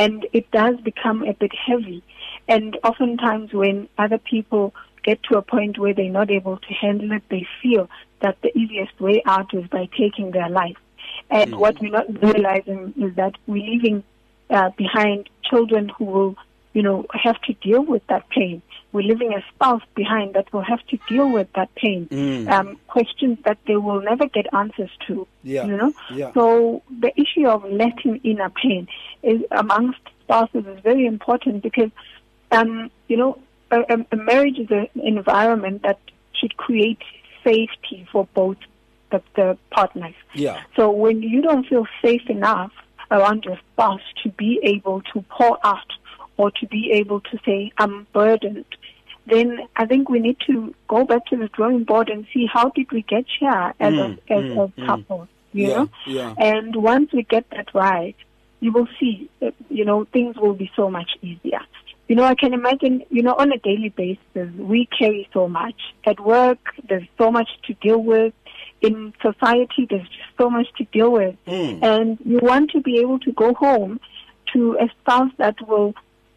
[0.00, 2.02] and it does become a bit heavy.
[2.48, 7.12] And oftentimes, when other people get to a point where they're not able to handle
[7.12, 7.88] it, they feel
[8.20, 10.76] that the easiest way out is by taking their life.
[11.30, 14.02] And what we're not realizing is that we're leaving
[14.48, 16.36] uh, behind children who will,
[16.72, 18.62] you know, have to deal with that pain.
[18.92, 22.06] We're leaving a spouse behind that will have to deal with that pain.
[22.10, 22.48] Mm.
[22.50, 25.26] Um, questions that they will never get answers to.
[25.44, 25.66] Yeah.
[25.66, 25.92] You know.
[26.12, 26.32] Yeah.
[26.34, 28.88] So the issue of letting in a pain
[29.22, 31.90] is amongst spouses is very important because,
[32.50, 33.38] um, you know,
[33.70, 35.98] a, a- a marriage is an environment that
[36.32, 37.02] should create
[37.44, 38.56] safety for both
[39.10, 40.14] the, the partners.
[40.34, 42.72] yeah So when you don't feel safe enough
[43.10, 45.90] around your spouse to be able to pour out
[46.36, 48.64] or to be able to say, I'm burdened,
[49.26, 52.70] then I think we need to go back to the drawing board and see how
[52.70, 54.86] did we get here as Mm, a, as mm, a mm.
[54.86, 55.88] couple, you yeah know?
[56.06, 58.16] yeah And once we get that right,
[58.60, 59.30] you will see,
[59.68, 61.60] you know, things will be so much easier.
[62.08, 65.80] You know, I can imagine, you know, on a daily basis, we carry so much.
[66.04, 68.34] At work, there's so much to deal with.
[68.82, 71.36] In society, there's just so much to deal with.
[71.46, 71.82] Mm.
[71.82, 74.00] And you want to be able to go home
[74.52, 75.94] to a spouse that will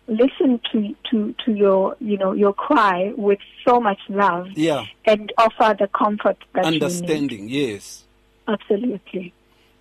[0.07, 4.85] listen to, to, to your, you know, your cry with so much love yeah.
[5.05, 6.83] and offer the comfort that you need.
[6.83, 8.03] understanding yes.
[8.47, 9.33] Absolutely.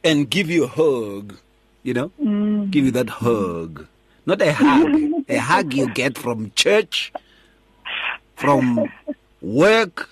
[0.05, 1.37] and give you a hug
[1.83, 2.11] you know?
[2.23, 2.71] Mm.
[2.71, 3.87] give you that hug.
[4.25, 5.25] Not a hug.
[5.29, 7.13] A hug you get from church
[8.37, 8.89] from
[9.41, 10.11] work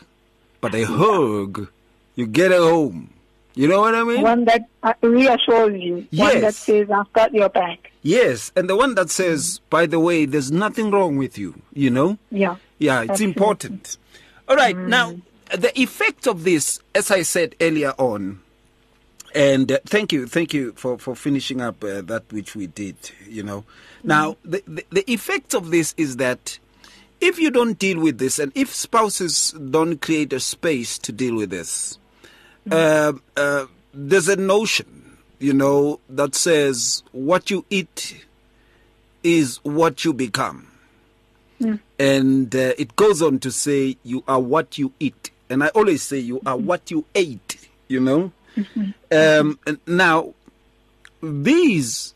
[0.60, 1.68] but a hug.
[2.16, 3.10] You get at home
[3.54, 6.06] you know what i mean One that uh, reassures you.
[6.10, 6.32] Yes.
[6.34, 7.90] One that says, I've got your back.
[8.02, 11.90] yes and the one that says by the way there's nothing wrong with you you
[11.90, 12.56] know Yeah.
[12.78, 13.32] Yeah, it's Absolutely.
[13.32, 13.98] important.
[14.48, 15.16] All right, now
[15.54, 18.40] the effect of this, as I said earlier on,
[19.34, 22.96] and uh, thank you, thank you for for finishing up uh, that which we did.
[23.28, 23.64] You know,
[24.02, 26.58] now the, the the effect of this is that
[27.20, 31.36] if you don't deal with this, and if spouses don't create a space to deal
[31.36, 31.98] with this,
[32.70, 38.24] Uh, uh, there's a notion, you know, that says what you eat
[39.22, 40.66] is what you become.
[41.98, 45.30] And uh, it goes on to say you are what you eat.
[45.50, 48.32] And I always say you are what you ate, you know.
[49.12, 50.32] Um, and now,
[51.22, 52.14] these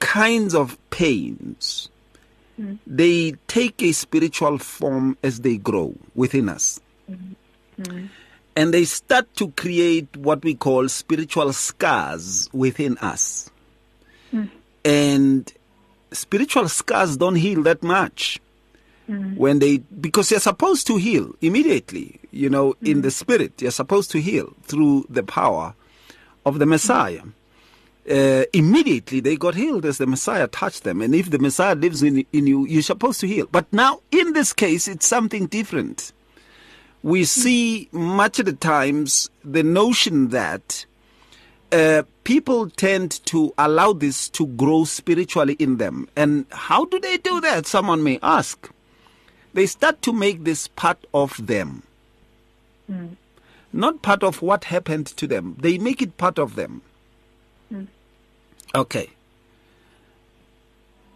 [0.00, 1.88] kinds of pains,
[2.86, 6.80] they take a spiritual form as they grow within us.
[8.56, 13.50] And they start to create what we call spiritual scars within us.
[14.30, 14.46] Hmm.
[14.84, 15.52] And
[16.12, 18.40] spiritual scars don't heal that much.
[19.06, 19.36] Hmm.
[19.36, 23.12] When they because you're supposed to heal immediately you know in the hmm.
[23.12, 25.74] spirit you're supposed to heal through the power
[26.44, 27.22] of the messiah.
[28.08, 31.02] Uh, immediately they got healed as the messiah touched them.
[31.02, 33.46] And if the messiah lives in, in you you're supposed to heal.
[33.50, 36.12] But now in this case it's something different
[37.06, 40.84] we see much of the times the notion that
[41.70, 46.08] uh, people tend to allow this to grow spiritually in them.
[46.16, 47.64] And how do they do that?
[47.64, 48.68] Someone may ask.
[49.54, 51.84] They start to make this part of them,
[52.88, 53.06] hmm.
[53.72, 55.56] not part of what happened to them.
[55.60, 56.82] They make it part of them.
[57.68, 57.84] Hmm.
[58.74, 59.10] Okay.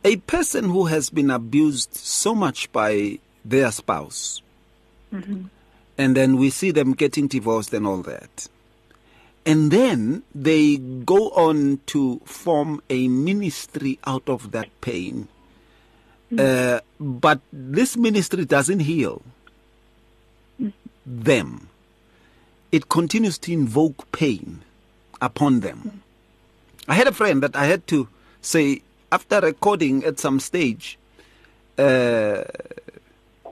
[0.04, 4.40] A person who has been abused so much by their spouse,
[5.12, 5.46] mm-hmm.
[6.00, 8.48] And then we see them getting divorced and all that.
[9.44, 15.28] And then they go on to form a ministry out of that pain.
[16.38, 19.20] Uh, but this ministry doesn't heal
[21.04, 21.68] them,
[22.72, 24.62] it continues to invoke pain
[25.20, 26.02] upon them.
[26.88, 28.08] I had a friend that I had to
[28.40, 28.80] say,
[29.12, 30.98] after recording at some stage,
[31.76, 32.44] uh,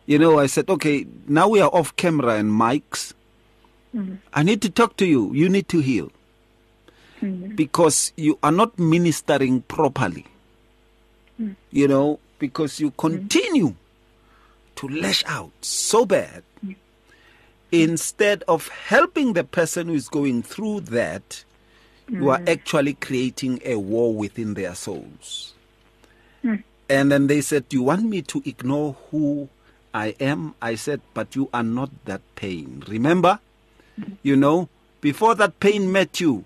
[0.08, 3.12] you know, I said, okay, now we are off camera and mics.
[3.94, 4.14] Mm-hmm.
[4.32, 5.34] I need to talk to you.
[5.34, 6.10] You need to heal.
[7.20, 7.56] Mm-hmm.
[7.56, 10.24] Because you are not ministering properly.
[11.38, 11.56] Mm.
[11.70, 13.18] You know, because you mm-hmm.
[13.18, 13.74] continue
[14.76, 16.74] to lash out so bad mm.
[17.70, 21.44] instead of helping the person who is going through that,
[22.08, 25.52] you are actually creating a war within their souls.
[26.42, 26.62] Mm.
[26.88, 29.50] And then they said, Do you want me to ignore who
[29.94, 30.54] I am?
[30.60, 32.82] I said, But you are not that pain.
[32.86, 33.40] Remember?
[34.22, 34.68] You know,
[35.00, 36.44] before that pain met you,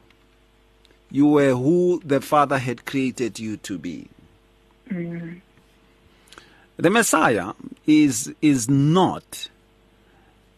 [1.11, 4.09] you were who the Father had created you to be.
[6.77, 7.53] The Messiah
[7.87, 9.49] is is not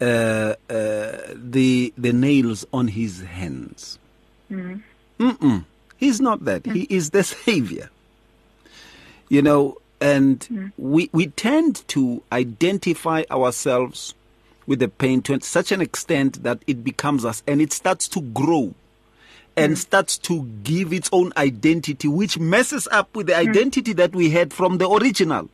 [0.01, 3.99] uh, uh, the the nails on his hands.
[5.19, 5.65] Mm-mm.
[5.97, 6.67] He's not that.
[6.67, 7.91] He is the Savior.
[9.29, 10.67] You know, and hmm.
[10.77, 14.15] we we tend to identify ourselves
[14.67, 18.21] with the pain to such an extent that it becomes us and it starts to
[18.21, 18.75] grow
[19.57, 19.77] and hmm.
[19.77, 23.49] starts to give its own identity, which messes up with the hmm.
[23.49, 25.49] identity that we had from the original.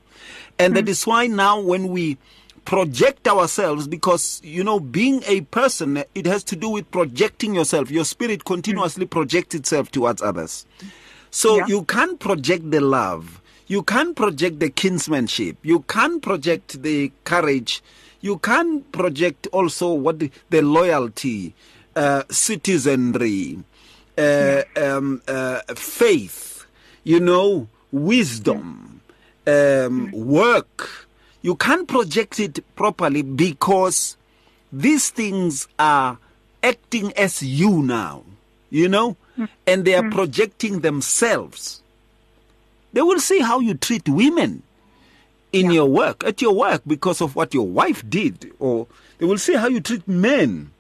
[0.59, 2.19] And that is why now when we
[2.65, 7.91] project ourselves, because, you know, being a person, it has to do with projecting yourself.
[7.91, 10.67] Your spirit continuously projects itself towards others.
[11.31, 11.67] So Yeah.
[11.67, 13.40] you can't project the love.
[13.71, 15.55] You can't project the kinsmanship.
[15.63, 17.83] You can't project the courage.
[18.21, 21.55] You can't project also what the, the loyalty,
[21.95, 23.61] uh, citizenry,
[24.19, 26.67] uh, um, uh, faith,
[27.05, 29.03] you know, wisdom,
[29.47, 31.07] um, work.
[31.41, 34.17] You can't project it properly because
[34.73, 36.19] these things are
[36.61, 38.25] acting as you now,
[38.69, 39.17] you know,
[39.65, 41.80] and they are projecting themselves.
[42.93, 44.63] They will see how you treat women
[45.53, 48.87] in your work, at your work, because of what your wife did, or
[49.19, 50.71] they will see how you treat men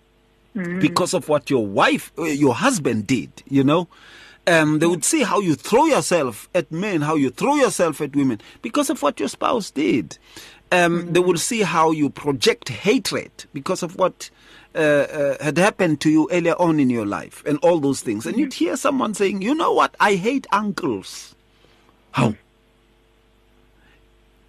[0.80, 3.88] because of what your wife, uh, your husband did, you know.
[4.46, 8.16] Um, they would see how you throw yourself at men, how you throw yourself at
[8.16, 10.18] women because of what your spouse did.
[10.72, 14.30] Um, They will see how you project hatred because of what
[14.74, 18.24] uh, uh, had happened to you earlier on in your life and all those things.
[18.26, 21.34] And you'd hear someone saying, you know what, I hate uncles.
[22.12, 22.34] How?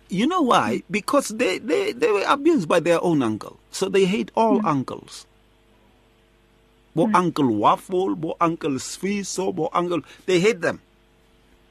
[0.09, 0.83] You know why?
[0.91, 3.57] Because they, they, they were abused by their own uncle.
[3.71, 4.65] So they hate all hmm.
[4.65, 5.25] uncles.
[6.93, 7.15] Bo hmm.
[7.15, 10.01] Uncle Waffle, Bo Uncle Sfiso, Bo Uncle.
[10.25, 10.81] They hate them.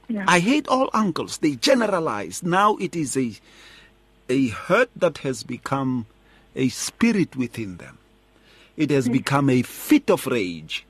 [0.08, 0.24] Yeah.
[0.26, 1.38] I hate all uncles.
[1.38, 2.42] They generalize.
[2.42, 3.32] Now it is a,
[4.28, 6.06] a hurt that has become
[6.56, 7.98] a spirit within them.
[8.76, 9.12] It has hmm.
[9.12, 10.86] become a fit of rage.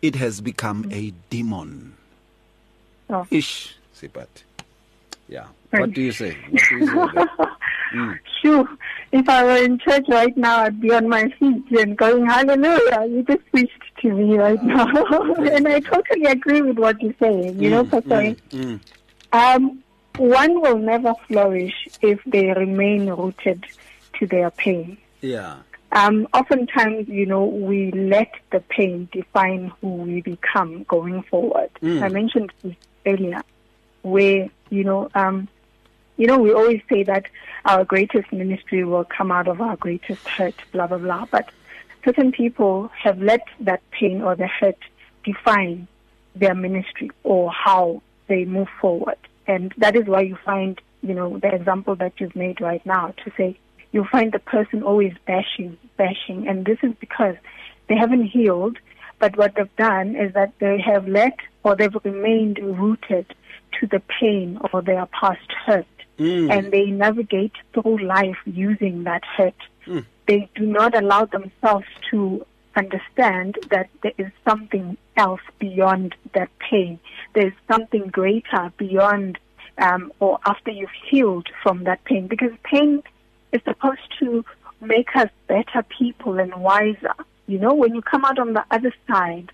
[0.00, 1.96] It has become a demon.
[3.10, 3.26] Oh.
[3.30, 3.76] Ish,
[5.28, 5.46] Yeah.
[5.70, 6.36] What do you say?
[6.50, 6.92] What do you say?
[6.94, 7.50] that?
[8.42, 8.68] Phew,
[9.12, 13.06] if I were in church right now, I'd be on my feet and going, Hallelujah.
[13.08, 14.86] You just preached to me right now.
[15.34, 17.60] and I totally agree with what you're saying.
[17.62, 18.80] You know, Pastor, Mm.
[19.32, 19.82] um,
[20.18, 23.64] one will never flourish if they remain rooted
[24.18, 24.96] to their pain.
[25.20, 25.56] Yeah.
[25.92, 31.70] Um, oftentimes, you know, we let the pain define who we become going forward.
[31.82, 32.02] Mm.
[32.02, 32.74] I mentioned this
[33.06, 33.42] earlier,
[34.04, 35.48] where you know, um,
[36.16, 37.26] you know, we always say that
[37.64, 41.26] our greatest ministry will come out of our greatest hurt, blah blah blah.
[41.30, 41.50] But
[42.04, 44.78] certain people have let that pain or the hurt
[45.24, 45.88] define
[46.36, 51.38] their ministry or how they move forward, and that is why you find, you know,
[51.38, 53.58] the example that you've made right now to say
[53.92, 57.36] you'll find the person always bashing, bashing, and this is because
[57.88, 58.76] they haven't healed.
[59.20, 63.32] But what they've done is that they have let or they've remained rooted
[63.80, 65.86] to the pain or their past hurt,
[66.50, 69.54] and they navigate through life using that hurt.
[70.26, 72.46] They do not allow themselves to
[72.76, 76.98] understand that there is something else beyond that pain.
[77.34, 79.38] There's something greater beyond
[79.78, 83.02] um, or after you've healed from that pain, because pain
[83.52, 84.44] is supposed to
[84.80, 87.14] make us better people and wiser.
[87.46, 89.50] You know, when you come out on the other side,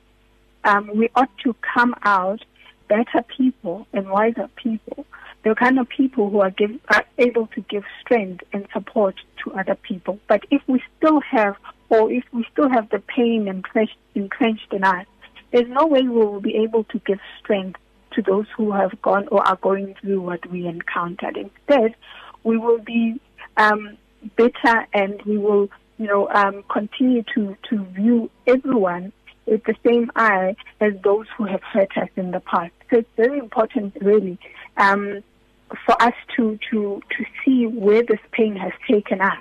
[0.64, 2.44] um, we ought to come out
[2.90, 5.06] better people and wiser people.
[5.44, 9.52] The kind of people who are, give, are able to give strength and support to
[9.52, 10.18] other people.
[10.28, 11.56] But if we still have,
[11.88, 15.06] or if we still have the pain entrenched, entrenched in us,
[15.52, 17.80] there's no way we will be able to give strength
[18.12, 21.36] to those who have gone or are going through what we encountered.
[21.36, 21.94] Instead,
[22.42, 23.20] we will be
[23.56, 23.96] um,
[24.36, 29.12] bitter and we will, you know, um, continue to, to view everyone
[29.46, 32.72] with the same eye as those who have hurt us in the past.
[32.90, 34.38] So it's very important, really,
[34.76, 35.22] um,
[35.86, 39.38] for us to, to, to see where this pain has taken us.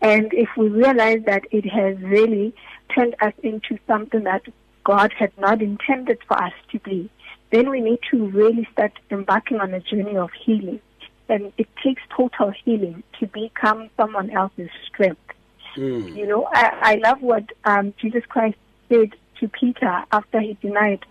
[0.00, 2.54] And if we realize that it has really
[2.94, 4.42] turned us into something that
[4.84, 7.10] God had not intended for us to be,
[7.50, 10.80] then we need to really start embarking on a journey of healing.
[11.28, 15.20] And it takes total healing to become someone else's strength.
[16.16, 18.58] You know, I, I love what um, Jesus Christ
[18.88, 21.04] said to Peter after he denied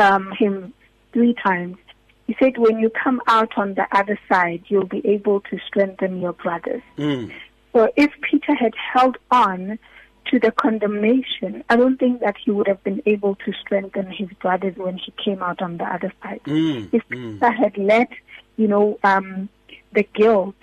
[0.00, 0.72] um, him
[1.12, 1.76] three times.
[2.26, 6.20] He said, When you come out on the other side, you'll be able to strengthen
[6.20, 6.82] your brothers.
[6.96, 7.32] Mm.
[7.72, 9.78] So if Peter had held on
[10.26, 14.28] to the condemnation, I don't think that he would have been able to strengthen his
[14.40, 16.40] brothers when he came out on the other side.
[16.44, 16.88] Mm.
[16.92, 18.08] If Peter had let,
[18.56, 19.48] you know, um,
[19.92, 20.54] the guilt,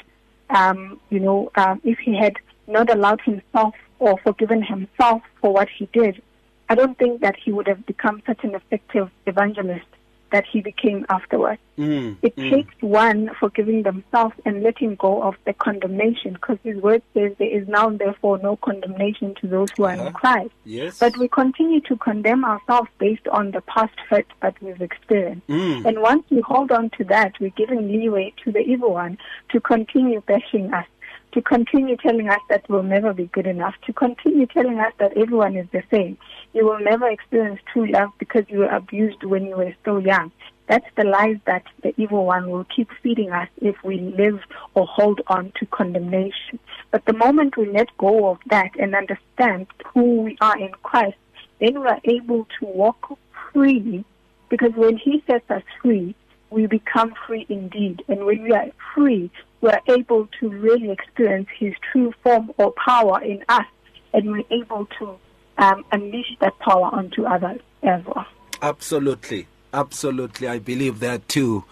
[0.50, 5.68] um, you know, um, if he had not allowed himself or forgiven himself for what
[5.78, 6.22] he did,
[6.70, 9.86] I don't think that he would have become such an effective evangelist
[10.32, 11.62] that he became afterwards.
[11.78, 12.18] Mm.
[12.22, 17.34] It takes one forgiving themselves and letting go of the condemnation because his word says
[17.38, 20.52] there is now therefore no condemnation to those who are in Christ.
[20.66, 21.00] Yes.
[21.00, 25.48] But we continue to condemn ourselves based on the past hurt that we've experienced.
[25.48, 25.86] Mm.
[25.86, 29.18] And once we hold on to that, we're giving leeway to the evil one
[29.52, 30.88] to continue bashing us,
[31.34, 35.16] to continue telling us that we'll never be good enough, to continue telling us that
[35.18, 36.18] everyone is the same.
[36.54, 40.32] You will never experience true love because you were abused when you were so young.
[40.68, 44.40] That's the lies that the evil one will keep feeding us if we live
[44.74, 46.60] or hold on to condemnation.
[46.92, 51.18] But the moment we let go of that and understand who we are in Christ,
[51.60, 53.18] then we are able to walk
[53.54, 54.04] freely
[54.50, 56.16] because when He sets us free,
[56.50, 58.04] we become free indeed.
[58.08, 59.30] And when we are free,
[59.62, 63.66] we are able to really experience His true form or power in us,
[64.14, 65.18] and we're able to
[65.58, 68.26] um, unleash that power onto others as well.
[68.62, 69.48] Absolutely.
[69.74, 70.48] Absolutely.
[70.48, 71.64] I believe that too.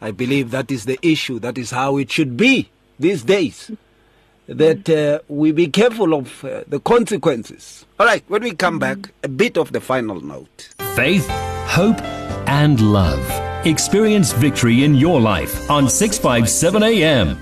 [0.00, 1.38] I believe that is the issue.
[1.38, 3.70] That is how it should be these days.
[4.46, 7.86] That uh, we be careful of uh, the consequences.
[7.98, 10.70] All right, when we come back, a bit of the final note.
[10.94, 11.28] Faith,
[11.68, 12.00] hope,
[12.48, 13.49] and love.
[13.66, 17.38] Experience victory in your life on 657 AM.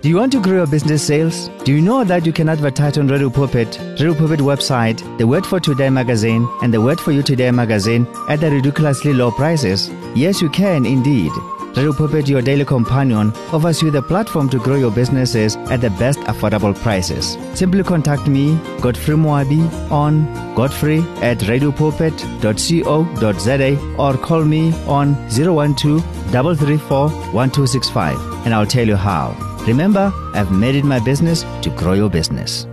[0.00, 1.50] Do you want to grow your business sales?
[1.62, 5.46] Do you know that you can advertise on Radio Pulpit, Radio Pulpit website, the Word
[5.46, 9.88] for Today magazine, and the Word for You Today magazine at the ridiculously low prices?
[10.16, 11.30] Yes, you can indeed.
[11.74, 15.88] Radio Pulpit, your daily companion, offers you the platform to grow your businesses at the
[15.90, 17.38] best affordable prices.
[17.54, 27.08] Simply contact me, Godfrey Moabi, on godfrey at radiopulpit.co.za or call me on 012 334
[27.08, 29.34] 1265 and I'll tell you how.
[29.66, 32.66] Remember, I've made it my business to grow your business.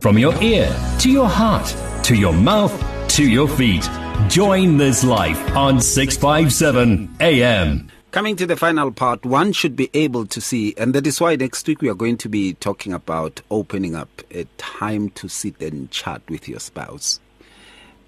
[0.00, 1.72] From your ear to your heart
[2.04, 2.72] to your mouth
[3.10, 3.88] to your feet.
[4.28, 7.90] Join this life on 657 AM.
[8.12, 11.34] Coming to the final part, one should be able to see, and that is why
[11.36, 15.60] next week we are going to be talking about opening up a time to sit
[15.62, 17.20] and chat with your spouse.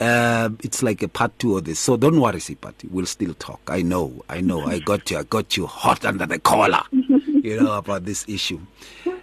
[0.01, 2.91] Uh, it's like a part two of this, so don't worry, Seipati.
[2.91, 3.61] We'll still talk.
[3.69, 4.63] I know, I know.
[4.67, 5.19] I got you.
[5.19, 8.61] I got you hot under the collar, you know, about this issue.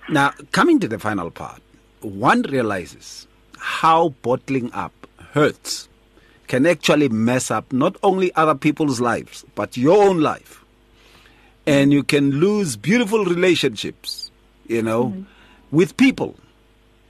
[0.10, 1.62] Now, coming to the final part,
[2.02, 3.28] one realizes
[3.58, 4.94] how bottling up
[5.34, 5.88] hurts
[6.52, 10.66] can actually mess up not only other people's lives, but your own life
[11.66, 14.32] and you can lose beautiful relationships,
[14.68, 15.24] you know, mm-hmm.
[15.72, 16.36] with people,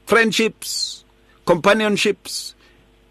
[0.06, 1.04] friendships,
[1.48, 2.54] companionships,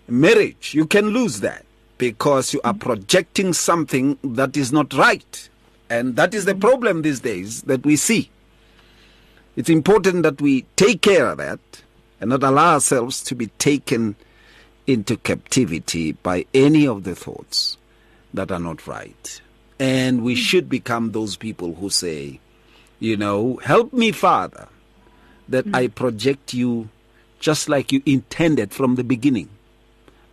[0.06, 0.72] marriage.
[0.72, 1.66] You can lose that
[1.98, 5.48] because you are projecting something that is not right.
[5.88, 6.60] And that is the mm-hmm.
[6.60, 8.30] problem these days that we see.
[9.56, 11.58] It's important that we take care of that
[12.20, 14.14] and not allow ourselves to be taken
[14.86, 17.76] into captivity by any of the thoughts
[18.34, 19.40] that are not right.
[19.78, 20.40] And we hmm.
[20.40, 22.40] should become those people who say,
[22.98, 24.68] you know, help me, Father,
[25.48, 25.74] that mm.
[25.74, 26.90] I project you
[27.40, 29.48] just like you intended from the beginning.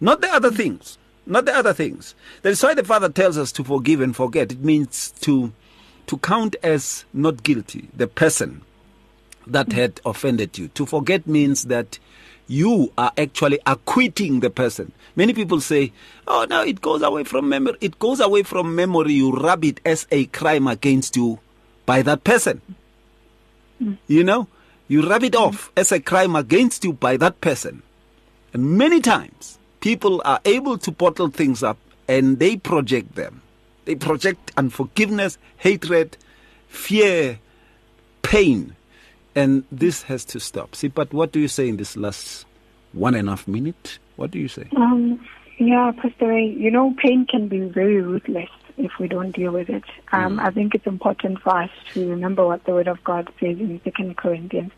[0.01, 0.55] Not the other hmm.
[0.55, 0.97] things.
[1.25, 2.15] Not the other things.
[2.41, 4.51] That is why the Father tells us to forgive and forget.
[4.51, 5.53] It means to
[6.07, 8.61] to count as not guilty the person
[9.45, 9.79] that hmm.
[9.79, 10.67] had offended you.
[10.69, 11.99] To forget means that
[12.47, 14.91] you are actually acquitting the person.
[15.15, 15.91] Many people say,
[16.27, 17.77] oh, no, it goes away from memory.
[17.81, 19.13] It goes away from memory.
[19.13, 21.39] You rub it as a crime against you
[21.85, 22.61] by that person.
[23.81, 23.97] Mm.
[24.07, 24.47] You know,
[24.87, 25.41] you rub it mm.
[25.41, 27.83] off as a crime against you by that person.
[28.53, 31.77] And many times, people are able to bottle things up
[32.07, 33.41] and they project them.
[33.85, 36.17] They project unforgiveness, hatred,
[36.67, 37.39] fear,
[38.21, 38.76] pain
[39.37, 40.75] and this has to stop.
[40.75, 42.45] See, but what do you say in this last
[42.93, 43.99] one and a half minute?
[44.15, 44.67] What do you say?
[44.75, 45.23] Um,
[45.59, 49.69] yeah, Pastor Ray, you know, pain can be very ruthless if we don't deal with
[49.69, 49.83] it.
[50.11, 50.43] Um, mm.
[50.43, 53.79] I think it's important for us to remember what the Word of God says in
[53.83, 54.71] Second Corinthians.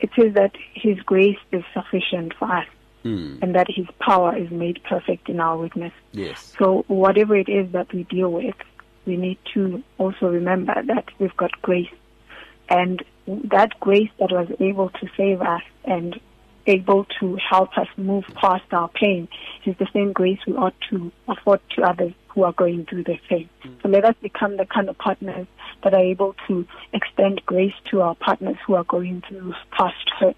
[0.00, 2.66] It says that His grace is sufficient for us.
[3.04, 3.40] Mm.
[3.42, 5.92] And that his power is made perfect in our weakness.
[6.10, 6.52] Yes.
[6.58, 8.56] So whatever it is that we deal with,
[9.06, 11.88] we need to also remember that we've got grace
[12.68, 13.02] and
[13.50, 16.18] that grace that was able to save us and
[16.66, 19.26] able to help us move past our pain
[19.64, 23.18] is the same grace we ought to afford to others who are going through the
[23.28, 23.48] same.
[23.64, 23.82] Mm.
[23.82, 25.46] So let us become the kind of partners
[25.82, 30.36] that are able to extend grace to our partners who are going through past hurt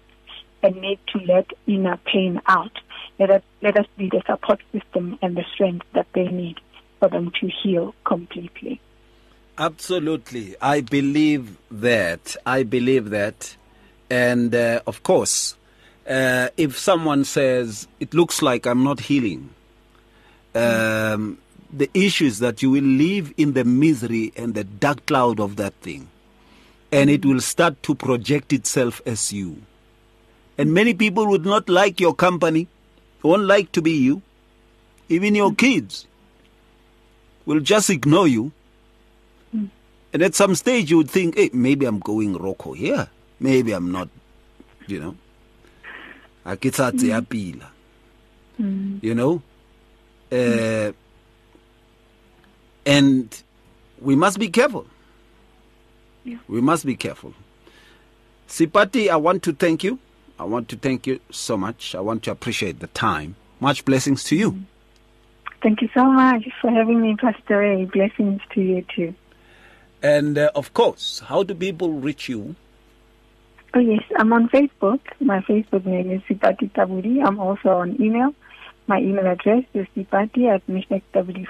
[0.63, 2.79] and need to let inner pain out.
[3.19, 6.59] Let us, let us be the support system and the strength that they need
[6.99, 8.79] for them to heal completely.
[9.61, 10.55] Absolutely.
[10.59, 12.35] I believe that.
[12.47, 13.55] I believe that.
[14.09, 15.55] And uh, of course,
[16.09, 19.51] uh, if someone says, it looks like I'm not healing,
[20.55, 21.37] um,
[21.71, 25.57] the issue is that you will live in the misery and the dark cloud of
[25.57, 26.09] that thing.
[26.91, 29.61] And it will start to project itself as you.
[30.57, 32.67] And many people would not like your company,
[33.21, 34.23] won't like to be you.
[35.07, 36.07] Even your kids
[37.45, 38.53] will just ignore you
[40.13, 43.09] and at some stage, you would think, hey, maybe I'm going rocco here.
[43.39, 44.09] Maybe I'm not,
[44.87, 45.15] you know.
[46.49, 46.53] Mm.
[48.59, 49.03] Mm.
[49.03, 49.41] You know?
[50.31, 50.91] Uh,
[52.85, 53.43] and
[53.99, 54.85] we must be careful.
[56.23, 56.37] Yeah.
[56.47, 57.33] We must be careful.
[58.47, 59.99] Seipati, I want to thank you.
[60.37, 61.95] I want to thank you so much.
[61.95, 63.35] I want to appreciate the time.
[63.59, 64.65] Much blessings to you.
[65.61, 67.85] Thank you so much for having me, Pastor A.
[67.85, 69.13] Blessings to you too.
[70.01, 72.55] And uh, of course, how do people reach you?
[73.73, 74.99] Oh, yes, I'm on Facebook.
[75.19, 77.25] My Facebook name is Seipati Tabudi.
[77.25, 78.33] I'm also on email.
[78.87, 81.47] My email address is sipati at mishektabudi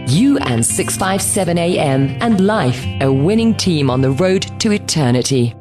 [0.08, 5.56] You and 657 AM and life, a winning team on the road to eternity.